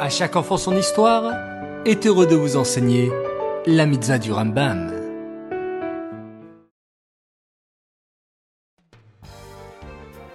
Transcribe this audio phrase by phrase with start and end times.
[0.00, 1.32] À chaque enfant son histoire
[1.84, 3.12] est heureux de vous enseigner
[3.64, 4.92] la mitzvah du Rambam.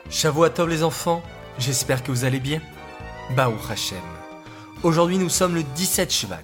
[0.10, 1.22] Tov les enfants,
[1.58, 2.62] j'espère que vous allez bien.
[3.36, 3.98] Baou Hashem.
[4.84, 6.38] Aujourd'hui nous sommes le 17 Shvat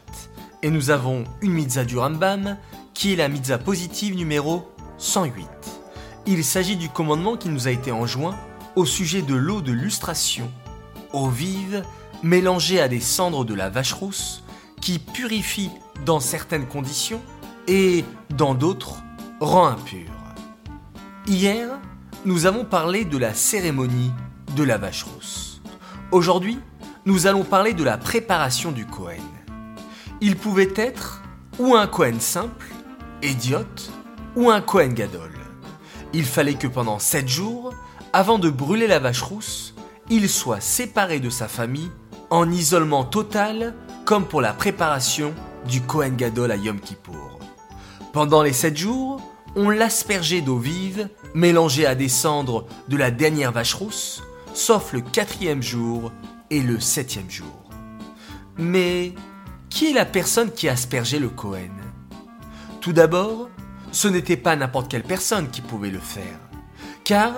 [0.62, 2.58] et nous avons une mitzvah du Rambam
[2.94, 5.48] qui est la mitzvah positive numéro 108.
[6.28, 8.36] Il s'agit du commandement qui nous a été enjoint
[8.76, 10.52] au sujet de l'eau de lustration,
[11.14, 11.82] eau vive
[12.26, 14.44] mélangée à des cendres de la vache rousse
[14.82, 15.70] qui purifie
[16.06, 17.22] dans certaines conditions
[17.68, 19.04] et dans d'autres
[19.40, 20.10] rend impur.
[21.28, 21.70] Hier,
[22.26, 24.12] nous avons parlé de la cérémonie
[24.56, 25.62] de la vache rousse.
[26.12, 26.60] Aujourd'hui,
[27.06, 29.22] nous allons parler de la préparation du Kohen.
[30.20, 31.22] Il pouvait être
[31.60, 32.74] ou un Kohen simple,
[33.22, 33.92] idiote,
[34.36, 35.32] ou un Kohen Gadol.
[36.14, 37.74] Il fallait que pendant sept jours,
[38.14, 39.76] avant de brûler la vache rousse,
[40.10, 41.92] il soit séparé de sa famille
[42.30, 43.74] en isolement total
[44.06, 45.34] comme pour la préparation
[45.68, 47.40] du Kohen Gadol à Yom Kippour.
[48.14, 49.22] Pendant les sept jours,
[49.56, 54.24] on l'aspergeait d'eau vive mélangée à des cendres de la dernière vache rousse,
[54.54, 56.12] sauf le quatrième jour
[56.50, 57.70] et le septième jour.
[58.58, 59.14] Mais
[59.70, 61.74] qui est la personne qui aspergeait le Kohen?
[62.82, 63.50] Tout d'abord,
[63.92, 66.40] ce n'était pas n'importe quelle personne qui pouvait le faire,
[67.04, 67.34] car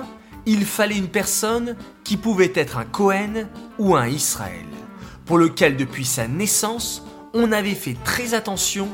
[0.46, 3.48] il fallait une personne qui pouvait être un Kohen
[3.80, 4.66] ou un Israël,
[5.28, 8.88] pour lequel depuis sa naissance, on avait fait très attention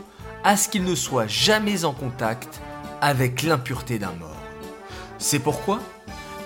[0.43, 2.59] à ce qu'il ne soit jamais en contact
[2.99, 4.29] avec l'impureté d'un mort.
[5.19, 5.79] C'est pourquoi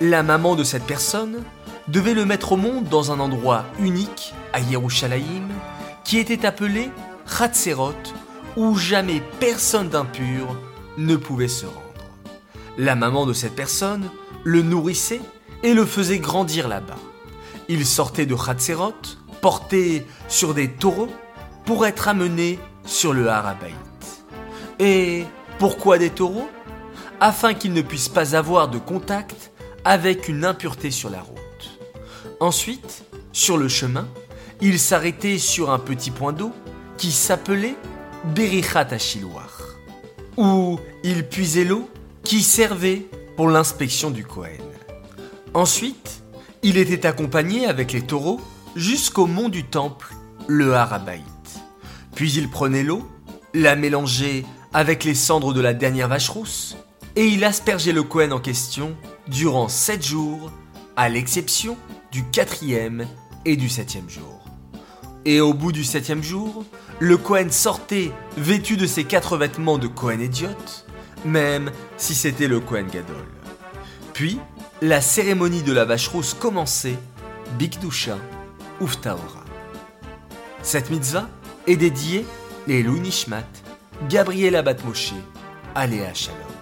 [0.01, 1.43] la maman de cette personne
[1.87, 5.47] devait le mettre au monde dans un endroit unique à Yerushalayim
[6.03, 6.91] qui était appelé
[7.39, 7.93] Hatzerot
[8.55, 10.55] où jamais personne d'impur
[10.97, 11.81] ne pouvait se rendre.
[12.77, 14.09] La maman de cette personne
[14.43, 15.21] le nourrissait
[15.63, 16.97] et le faisait grandir là-bas.
[17.69, 18.93] Il sortait de Hatzerot,
[19.41, 21.09] porté sur des taureaux,
[21.65, 23.75] pour être amené sur le Harabaït.
[24.79, 25.25] Et
[25.59, 26.49] pourquoi des taureaux?
[27.19, 29.51] Afin qu'ils ne puissent pas avoir de contact
[29.83, 31.79] avec une impureté sur la route.
[32.39, 34.07] Ensuite, sur le chemin,
[34.61, 36.51] il s'arrêtait sur un petit point d'eau
[36.97, 37.75] qui s'appelait
[38.23, 39.67] Berichat Achilouar
[40.37, 41.89] où il puisait l'eau
[42.23, 44.61] qui servait pour l'inspection du Kohen.
[45.53, 46.23] Ensuite,
[46.63, 48.39] il était accompagné avec les taureaux
[48.77, 50.13] jusqu'au mont du temple,
[50.47, 51.23] le Harabaït.
[52.15, 53.07] Puis il prenait l'eau,
[53.53, 56.77] la mélangeait avec les cendres de la dernière vache rousse,
[57.15, 58.95] et il aspergeait le Kohen en question
[59.27, 60.51] durant sept jours,
[60.95, 61.75] à l'exception
[62.11, 63.07] du quatrième
[63.45, 64.45] et du septième jour.
[65.25, 66.63] Et au bout du septième jour,
[66.99, 70.85] le Cohen sortait vêtu de ses quatre vêtements de Cohen idiote,
[71.25, 73.25] même si c'était le Cohen Gadol.
[74.13, 74.39] Puis,
[74.81, 76.97] la cérémonie de la vache rousse commençait,
[77.57, 78.17] Bikdusha
[78.79, 79.43] Uftaora.
[80.61, 81.27] Cette mitzvah
[81.65, 82.25] est dédiée
[82.67, 83.43] les Louis Nishmat,
[84.09, 85.13] Gabriela Batmoshe,
[85.73, 86.56] Aléa Shalom.